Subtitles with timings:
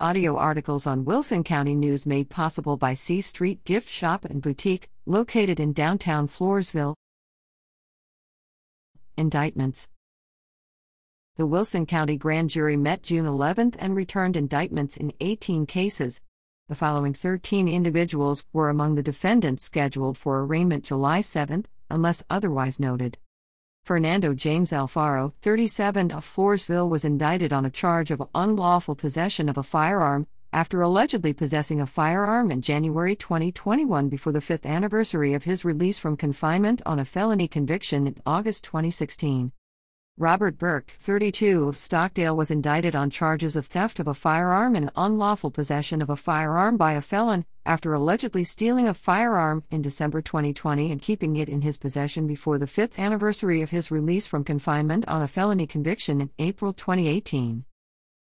[0.00, 4.90] Audio articles on Wilson County News made possible by C Street Gift Shop and Boutique,
[5.06, 6.96] located in downtown Floresville.
[9.16, 9.88] Indictments
[11.36, 16.20] The Wilson County Grand Jury met June 11 and returned indictments in 18 cases.
[16.68, 22.80] The following 13 individuals were among the defendants scheduled for arraignment July 7, unless otherwise
[22.80, 23.16] noted.
[23.84, 29.58] Fernando James Alfaro, 37 of Floresville, was indicted on a charge of unlawful possession of
[29.58, 35.44] a firearm after allegedly possessing a firearm in January 2021 before the fifth anniversary of
[35.44, 39.52] his release from confinement on a felony conviction in August 2016.
[40.16, 44.92] Robert Burke, 32, of Stockdale was indicted on charges of theft of a firearm and
[44.94, 50.22] unlawful possession of a firearm by a felon after allegedly stealing a firearm in December
[50.22, 54.44] 2020 and keeping it in his possession before the fifth anniversary of his release from
[54.44, 57.64] confinement on a felony conviction in April 2018.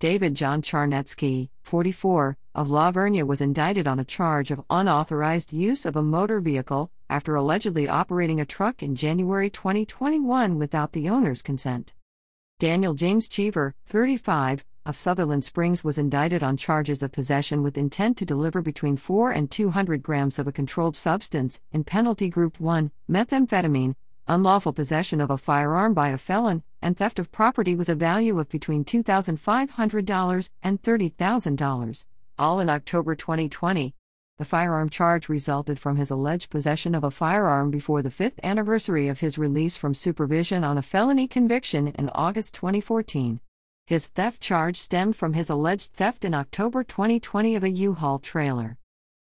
[0.00, 5.86] David John Charnetsky, 44, of La Vernia was indicted on a charge of unauthorized use
[5.86, 11.42] of a motor vehicle after allegedly operating a truck in January 2021 without the owner's
[11.42, 11.94] consent.
[12.58, 18.16] Daniel James Cheever, 35, of Sutherland Springs was indicted on charges of possession with intent
[18.18, 22.90] to deliver between 4 and 200 grams of a controlled substance in penalty group 1,
[23.08, 23.94] methamphetamine,
[24.26, 28.38] unlawful possession of a firearm by a felon, and theft of property with a value
[28.38, 32.04] of between $2,500 and $30,000,
[32.38, 33.94] all in October 2020.
[34.38, 39.06] The firearm charge resulted from his alleged possession of a firearm before the fifth anniversary
[39.08, 43.40] of his release from supervision on a felony conviction in August 2014.
[43.86, 48.18] His theft charge stemmed from his alleged theft in October 2020 of a U Haul
[48.18, 48.78] trailer.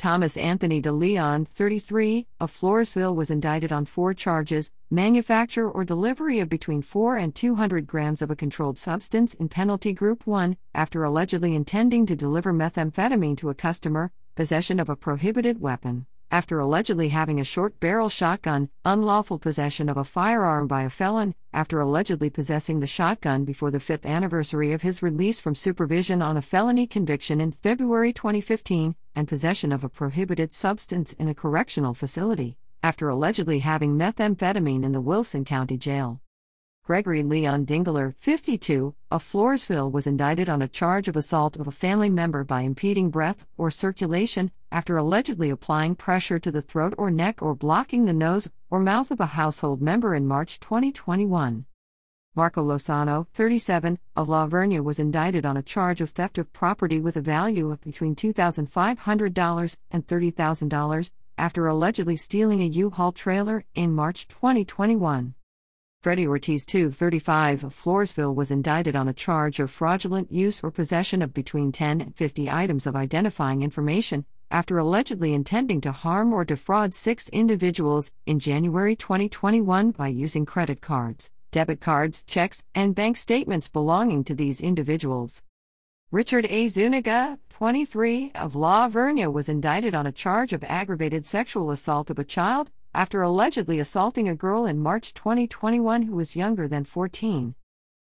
[0.00, 6.40] Thomas Anthony de Leon, 33, of Floresville was indicted on four charges manufacture or delivery
[6.40, 11.04] of between 4 and 200 grams of a controlled substance in Penalty Group 1, after
[11.04, 17.08] allegedly intending to deliver methamphetamine to a customer, possession of a prohibited weapon after allegedly
[17.08, 22.30] having a short barrel shotgun, unlawful possession of a firearm by a felon, after allegedly
[22.30, 26.86] possessing the shotgun before the fifth anniversary of his release from supervision on a felony
[26.86, 33.08] conviction in February 2015, and possession of a prohibited substance in a correctional facility, after
[33.08, 36.20] allegedly having methamphetamine in the Wilson County Jail.
[36.84, 41.72] Gregory Leon Dingler, 52, of Floresville was indicted on a charge of assault of a
[41.72, 47.10] family member by impeding breath or circulation after allegedly applying pressure to the throat or
[47.10, 51.66] neck or blocking the nose or mouth of a household member in March 2021.
[52.36, 57.00] Marco Lozano, 37, of La Vernia was indicted on a charge of theft of property
[57.00, 63.92] with a value of between $2,500 and $30,000 after allegedly stealing a U-Haul trailer in
[63.92, 65.34] March 2021.
[66.02, 71.20] Freddie Ortiz, 235 of Floresville, was indicted on a charge of fraudulent use or possession
[71.20, 76.42] of between 10 and 50 items of identifying information after allegedly intending to harm or
[76.42, 83.18] defraud six individuals in January 2021 by using credit cards, debit cards, checks, and bank
[83.18, 85.42] statements belonging to these individuals.
[86.10, 86.68] Richard A.
[86.68, 92.18] Zuniga, 23, of La Vernia, was indicted on a charge of aggravated sexual assault of
[92.18, 97.54] a child after allegedly assaulting a girl in March 2021 who was younger than 14.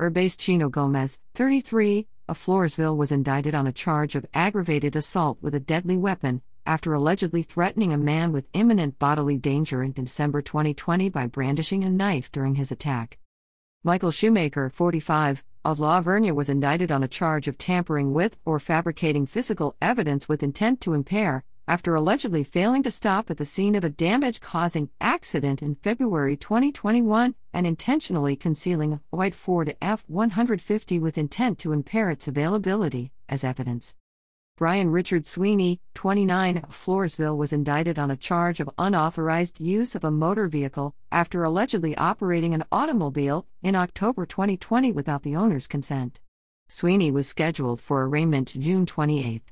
[0.00, 5.54] Urbase Chino Gomez, 33, of Floresville was indicted on a charge of aggravated assault with
[5.54, 11.08] a deadly weapon after allegedly threatening a man with imminent bodily danger in December 2020
[11.08, 13.18] by brandishing a knife during his attack.
[13.82, 18.58] Michael Shoemaker, 45, of La Vernia was indicted on a charge of tampering with or
[18.58, 23.74] fabricating physical evidence with intent to impair after allegedly failing to stop at the scene
[23.74, 30.02] of a damage causing accident in February 2021 and intentionally concealing a white Ford F
[30.06, 33.94] 150 with intent to impair its availability as evidence.
[34.56, 40.02] Brian Richard Sweeney, 29, of Floresville, was indicted on a charge of unauthorized use of
[40.02, 46.18] a motor vehicle after allegedly operating an automobile in October 2020 without the owner's consent.
[46.68, 49.42] Sweeney was scheduled for arraignment June 28.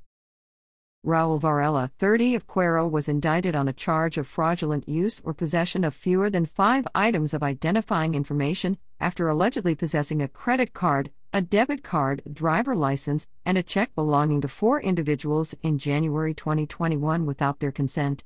[1.06, 5.84] Raul Varela, 30 of Cuero, was indicted on a charge of fraudulent use or possession
[5.84, 11.40] of fewer than five items of identifying information after allegedly possessing a credit card, a
[11.40, 17.60] debit card, driver license, and a check belonging to four individuals in January 2021 without
[17.60, 18.24] their consent.